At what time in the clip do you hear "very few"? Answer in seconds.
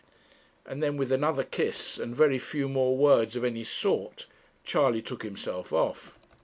2.15-2.67